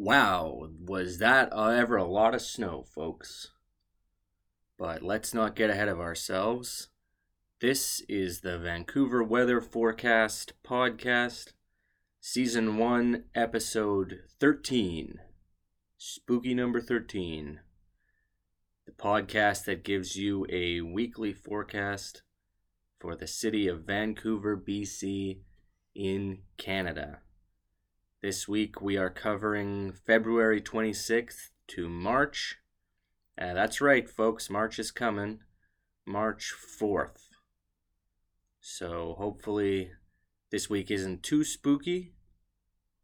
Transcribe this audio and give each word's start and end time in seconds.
Wow, 0.00 0.68
was 0.80 1.18
that 1.18 1.52
uh, 1.52 1.70
ever 1.70 1.96
a 1.96 2.04
lot 2.04 2.32
of 2.32 2.40
snow, 2.40 2.84
folks? 2.84 3.48
But 4.78 5.02
let's 5.02 5.34
not 5.34 5.56
get 5.56 5.70
ahead 5.70 5.88
of 5.88 5.98
ourselves. 5.98 6.86
This 7.60 8.00
is 8.08 8.42
the 8.42 8.58
Vancouver 8.58 9.24
Weather 9.24 9.60
Forecast 9.60 10.52
Podcast, 10.64 11.54
Season 12.20 12.76
1, 12.76 13.24
Episode 13.34 14.20
13. 14.38 15.18
Spooky 15.96 16.54
number 16.54 16.80
13. 16.80 17.58
The 18.86 18.92
podcast 18.92 19.64
that 19.64 19.82
gives 19.82 20.14
you 20.14 20.46
a 20.48 20.80
weekly 20.80 21.32
forecast 21.32 22.22
for 23.00 23.16
the 23.16 23.26
city 23.26 23.66
of 23.66 23.82
Vancouver, 23.82 24.56
BC, 24.56 25.40
in 25.96 26.42
Canada. 26.56 27.18
This 28.20 28.48
week 28.48 28.80
we 28.80 28.96
are 28.96 29.10
covering 29.10 29.92
February 29.92 30.60
26th 30.60 31.50
to 31.68 31.88
March. 31.88 32.56
Uh, 33.40 33.54
that's 33.54 33.80
right, 33.80 34.10
folks, 34.10 34.50
March 34.50 34.80
is 34.80 34.90
coming. 34.90 35.38
March 36.04 36.52
4th. 36.52 37.28
So 38.60 39.14
hopefully 39.18 39.92
this 40.50 40.68
week 40.68 40.90
isn't 40.90 41.22
too 41.22 41.44
spooky. 41.44 42.10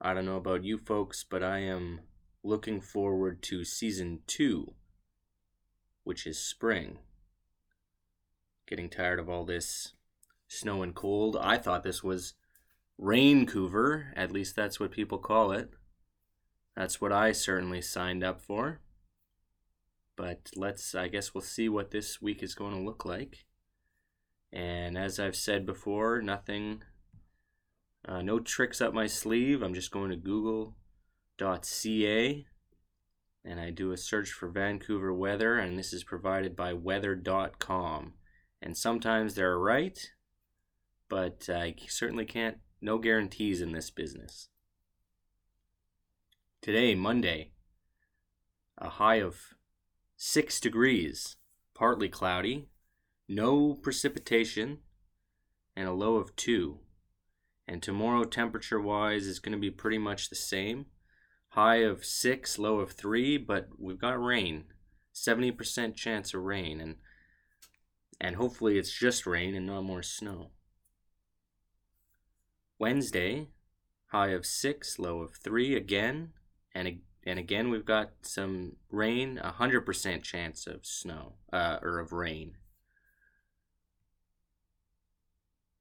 I 0.00 0.14
don't 0.14 0.26
know 0.26 0.36
about 0.36 0.64
you 0.64 0.78
folks, 0.78 1.22
but 1.22 1.44
I 1.44 1.58
am 1.58 2.00
looking 2.42 2.80
forward 2.80 3.40
to 3.44 3.64
season 3.64 4.22
2, 4.26 4.74
which 6.02 6.26
is 6.26 6.40
spring. 6.40 6.98
Getting 8.66 8.90
tired 8.90 9.20
of 9.20 9.28
all 9.28 9.44
this 9.44 9.92
snow 10.48 10.82
and 10.82 10.92
cold. 10.92 11.36
I 11.40 11.56
thought 11.56 11.84
this 11.84 12.02
was 12.02 12.34
Raincouver, 12.98 14.12
at 14.16 14.32
least 14.32 14.56
that's 14.56 14.78
what 14.78 14.90
people 14.92 15.18
call 15.18 15.52
it. 15.52 15.70
That's 16.76 17.00
what 17.00 17.12
I 17.12 17.32
certainly 17.32 17.80
signed 17.80 18.24
up 18.24 18.40
for. 18.40 18.80
But 20.16 20.50
let's, 20.54 20.94
I 20.94 21.08
guess 21.08 21.34
we'll 21.34 21.42
see 21.42 21.68
what 21.68 21.90
this 21.90 22.22
week 22.22 22.42
is 22.42 22.54
going 22.54 22.74
to 22.74 22.80
look 22.80 23.04
like. 23.04 23.46
And 24.52 24.96
as 24.96 25.18
I've 25.18 25.36
said 25.36 25.66
before, 25.66 26.22
nothing, 26.22 26.82
uh, 28.06 28.22
no 28.22 28.38
tricks 28.38 28.80
up 28.80 28.94
my 28.94 29.06
sleeve. 29.06 29.62
I'm 29.62 29.74
just 29.74 29.90
going 29.90 30.10
to 30.10 30.16
google.ca 30.16 30.76
and 33.44 33.60
I 33.60 33.70
do 33.70 33.92
a 33.92 33.96
search 33.96 34.30
for 34.30 34.48
Vancouver 34.48 35.12
weather, 35.12 35.58
and 35.58 35.78
this 35.78 35.92
is 35.92 36.02
provided 36.02 36.56
by 36.56 36.72
weather.com. 36.72 38.14
And 38.62 38.76
sometimes 38.76 39.34
they're 39.34 39.58
right, 39.58 39.98
but 41.10 41.48
I 41.50 41.74
certainly 41.88 42.24
can't 42.24 42.56
no 42.84 42.98
guarantees 42.98 43.62
in 43.62 43.72
this 43.72 43.88
business. 43.90 44.48
Today, 46.60 46.94
Monday, 46.94 47.52
a 48.76 48.90
high 48.90 49.20
of 49.20 49.54
6 50.16 50.60
degrees, 50.60 51.36
partly 51.74 52.10
cloudy, 52.10 52.68
no 53.26 53.72
precipitation, 53.72 54.80
and 55.74 55.88
a 55.88 55.92
low 55.92 56.16
of 56.16 56.36
2. 56.36 56.78
And 57.66 57.82
tomorrow, 57.82 58.24
temperature 58.24 58.80
wise, 58.80 59.26
is 59.26 59.38
going 59.38 59.54
to 59.54 59.58
be 59.58 59.70
pretty 59.70 59.98
much 59.98 60.28
the 60.28 60.36
same. 60.36 60.84
High 61.52 61.76
of 61.76 62.04
6, 62.04 62.58
low 62.58 62.80
of 62.80 62.92
3, 62.92 63.38
but 63.38 63.68
we've 63.78 64.00
got 64.00 64.22
rain. 64.22 64.64
70% 65.14 65.94
chance 65.94 66.34
of 66.34 66.42
rain, 66.42 66.80
and 66.80 66.96
and 68.20 68.36
hopefully 68.36 68.78
it's 68.78 68.96
just 68.96 69.26
rain 69.26 69.54
and 69.54 69.66
not 69.66 69.82
more 69.82 70.02
snow. 70.02 70.50
Wednesday, 72.78 73.48
high 74.08 74.28
of 74.28 74.46
6, 74.46 74.98
low 74.98 75.20
of 75.20 75.36
3 75.36 75.76
again. 75.76 76.30
And, 76.74 77.00
and 77.24 77.38
again, 77.38 77.70
we've 77.70 77.84
got 77.84 78.10
some 78.22 78.76
rain, 78.90 79.38
a 79.38 79.52
100% 79.52 80.22
chance 80.22 80.66
of 80.66 80.86
snow, 80.86 81.34
uh, 81.52 81.78
or 81.82 81.98
of 81.98 82.12
rain. 82.12 82.56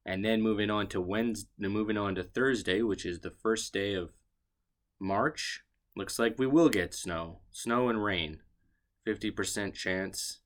And 0.05 0.23
then 0.23 0.41
moving 0.41 0.69
on 0.69 0.87
to 0.87 0.99
Wednesday, 0.99 1.49
moving 1.57 1.97
on 1.97 2.15
to 2.15 2.23
Thursday, 2.23 2.81
which 2.81 3.05
is 3.05 3.21
the 3.21 3.31
first 3.31 3.73
day 3.73 3.93
of 3.93 4.11
March, 4.99 5.63
looks 5.95 6.19
like 6.19 6.37
we 6.37 6.47
will 6.47 6.69
get 6.69 6.93
snow, 6.93 7.39
snow 7.51 7.89
and 7.89 8.03
rain, 8.03 8.39
50% 9.07 9.73
chance, 9.73 10.39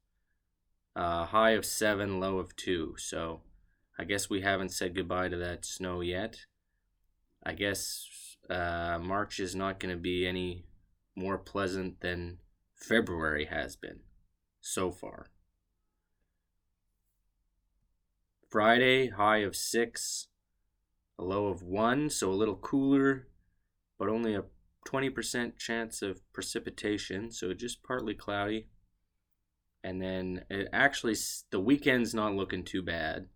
uh, 0.95 1.25
high 1.25 1.51
of 1.51 1.65
7, 1.65 2.19
low 2.19 2.37
of 2.37 2.55
2. 2.55 2.95
So 2.97 3.41
I 3.99 4.03
guess 4.03 4.29
we 4.29 4.41
haven't 4.41 4.71
said 4.71 4.95
goodbye 4.95 5.29
to 5.29 5.37
that 5.37 5.65
snow 5.65 6.01
yet. 6.01 6.45
I 7.43 7.53
guess 7.53 8.07
uh, 8.49 8.99
March 9.01 9.39
is 9.39 9.55
not 9.55 9.79
going 9.79 9.95
to 9.95 10.01
be 10.01 10.27
any 10.27 10.65
more 11.15 11.37
pleasant 11.37 12.01
than 12.01 12.37
February 12.75 13.45
has 13.45 13.75
been 13.75 14.01
so 14.61 14.91
far. 14.91 15.27
Friday, 18.49 19.09
high 19.09 19.39
of 19.39 19.55
6, 19.55 20.27
a 21.19 21.23
low 21.23 21.47
of 21.47 21.63
1, 21.63 22.09
so 22.11 22.31
a 22.31 22.33
little 22.33 22.55
cooler, 22.55 23.27
but 23.97 24.09
only 24.09 24.35
a 24.35 24.43
20% 24.87 25.57
chance 25.57 26.01
of 26.01 26.21
precipitation, 26.31 27.31
so 27.31 27.53
just 27.53 27.83
partly 27.83 28.13
cloudy. 28.13 28.69
And 29.83 30.01
then 30.01 30.45
it 30.49 30.69
actually, 30.71 31.15
the 31.51 31.59
weekend's 31.59 32.13
not 32.13 32.35
looking 32.35 32.63
too 32.63 32.81
bad. 32.81 33.27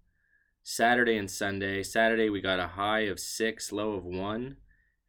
Saturday 0.63 1.17
and 1.17 1.29
Sunday. 1.29 1.83
Saturday, 1.83 2.29
we 2.29 2.41
got 2.41 2.59
a 2.59 2.67
high 2.67 3.01
of 3.01 3.19
6, 3.19 3.71
low 3.71 3.93
of 3.93 4.05
1, 4.05 4.57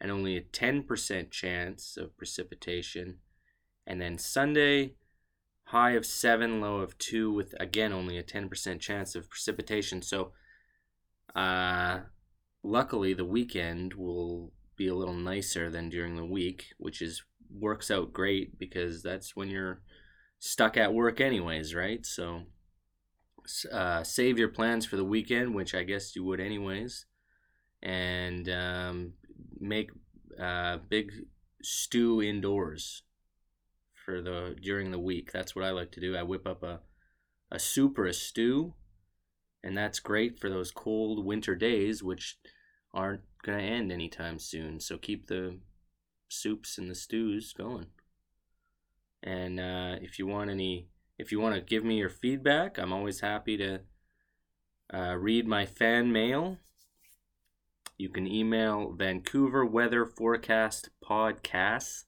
and 0.00 0.10
only 0.10 0.36
a 0.36 0.42
10% 0.42 1.30
chance 1.30 1.96
of 1.96 2.16
precipitation. 2.16 3.18
And 3.86 4.00
then 4.00 4.18
Sunday, 4.18 4.94
high 5.64 5.92
of 5.92 6.06
7, 6.06 6.60
low 6.60 6.76
of 6.78 6.96
2, 6.98 7.32
with 7.32 7.54
again 7.60 7.92
only 7.92 8.18
a 8.18 8.22
10% 8.22 8.80
chance 8.80 9.14
of 9.14 9.28
precipitation. 9.28 10.02
So, 10.02 10.32
uh, 11.34 12.00
luckily, 12.62 13.14
the 13.14 13.24
weekend 13.24 13.94
will 13.94 14.52
be 14.76 14.88
a 14.88 14.94
little 14.94 15.14
nicer 15.14 15.70
than 15.70 15.88
during 15.88 16.16
the 16.16 16.24
week, 16.24 16.66
which 16.78 17.02
is 17.02 17.22
works 17.50 17.90
out 17.90 18.12
great 18.12 18.58
because 18.58 19.02
that's 19.02 19.36
when 19.36 19.50
you're 19.50 19.82
stuck 20.38 20.76
at 20.76 20.94
work 20.94 21.20
anyways, 21.20 21.74
right? 21.74 22.04
So 22.06 22.42
uh, 23.70 24.02
save 24.02 24.38
your 24.38 24.48
plans 24.48 24.86
for 24.86 24.96
the 24.96 25.04
weekend, 25.04 25.54
which 25.54 25.74
I 25.74 25.82
guess 25.82 26.14
you 26.16 26.24
would 26.24 26.40
anyways, 26.40 27.06
and 27.82 28.48
um, 28.48 29.12
make 29.58 29.90
uh, 30.40 30.78
big 30.88 31.12
stew 31.62 32.22
indoors 32.22 33.02
for 34.04 34.20
the 34.20 34.56
during 34.60 34.90
the 34.90 34.98
week. 34.98 35.32
That's 35.32 35.54
what 35.54 35.64
I 35.64 35.70
like 35.70 35.92
to 35.92 36.00
do. 36.00 36.16
I 36.16 36.22
whip 36.22 36.46
up 36.46 36.62
a 36.62 36.80
a 37.50 37.58
soup 37.58 37.98
or 37.98 38.06
a 38.06 38.14
stew, 38.14 38.74
and 39.62 39.76
that's 39.76 40.00
great 40.00 40.38
for 40.38 40.48
those 40.48 40.70
cold 40.70 41.24
winter 41.24 41.54
days, 41.54 42.02
which 42.02 42.38
aren't 42.94 43.22
going 43.42 43.58
to 43.58 43.64
end 43.64 43.92
anytime 43.92 44.38
soon. 44.38 44.80
So 44.80 44.96
keep 44.98 45.26
the 45.26 45.58
soups 46.28 46.78
and 46.78 46.90
the 46.90 46.94
stews 46.94 47.52
going. 47.52 47.86
And 49.22 49.60
uh, 49.60 49.96
if 50.00 50.18
you 50.18 50.26
want 50.26 50.50
any 50.50 50.88
if 51.18 51.30
you 51.30 51.40
want 51.40 51.54
to 51.54 51.60
give 51.60 51.84
me 51.84 51.98
your 51.98 52.10
feedback, 52.10 52.78
I'm 52.78 52.92
always 52.92 53.20
happy 53.20 53.56
to 53.58 53.80
uh, 54.92 55.16
read 55.16 55.46
my 55.46 55.66
fan 55.66 56.12
mail. 56.12 56.58
You 57.96 58.08
can 58.08 58.26
email 58.26 58.92
Vancouver 58.92 59.64
Weather 59.64 60.04
Forecast 60.04 60.90
Podcasts 61.04 62.04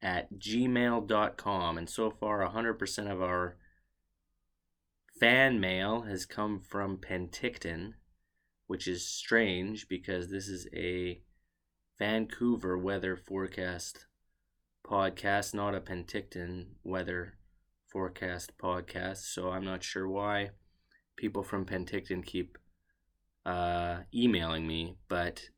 at 0.00 0.32
gmail.com. 0.38 1.78
And 1.78 1.90
so 1.90 2.10
far, 2.10 2.40
100% 2.40 3.12
of 3.12 3.22
our 3.22 3.56
fan 5.18 5.60
mail 5.60 6.02
has 6.02 6.26
come 6.26 6.60
from 6.60 6.98
Penticton, 6.98 7.94
which 8.66 8.86
is 8.86 9.06
strange 9.06 9.88
because 9.88 10.30
this 10.30 10.48
is 10.48 10.68
a 10.74 11.20
Vancouver 11.98 12.76
weather 12.76 13.16
forecast 13.16 14.06
podcast, 14.86 15.54
not 15.54 15.74
a 15.74 15.80
Penticton 15.80 16.66
weather 16.84 17.34
forecast 17.88 18.58
podcast, 18.58 19.32
so 19.32 19.50
I'm 19.50 19.64
not 19.64 19.82
sure 19.82 20.08
why 20.08 20.50
people 21.16 21.42
from 21.42 21.64
Penticton 21.64 22.24
keep 22.24 22.58
uh, 23.44 23.98
emailing 24.14 24.66
me, 24.66 24.96
but 25.08 25.48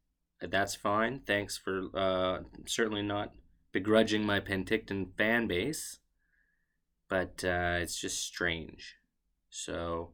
that's 0.40 0.74
fine. 0.74 1.20
Thanks 1.26 1.56
for 1.56 1.88
uh, 1.94 2.40
certainly 2.66 3.02
not 3.02 3.32
begrudging 3.72 4.24
my 4.24 4.40
Penticton 4.40 5.16
fan 5.16 5.46
base, 5.46 5.98
but 7.08 7.42
uh, 7.44 7.78
it's 7.80 8.00
just 8.00 8.22
strange. 8.22 8.96
So, 9.50 10.12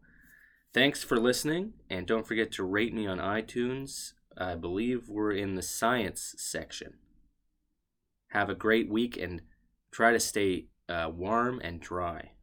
thanks 0.73 1.03
for 1.03 1.19
listening, 1.19 1.75
and 1.91 2.07
don't 2.07 2.27
forget 2.27 2.53
to 2.53 2.65
rate 2.65 2.95
me 2.95 3.07
on 3.07 3.19
iTunes. 3.19 4.13
I 4.37 4.55
believe 4.55 5.09
we're 5.09 5.33
in 5.33 5.55
the 5.55 5.63
science 5.63 6.35
section. 6.39 6.95
Have 8.29 8.49
a 8.49 8.55
great 8.55 8.89
week 8.89 9.17
and 9.17 9.43
try 9.93 10.13
to 10.13 10.21
stay 10.21 10.67
uh, 10.89 11.11
warm 11.15 11.61
and 11.65 11.81
dry. 11.81 12.34